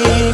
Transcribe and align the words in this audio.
You. 0.00 0.29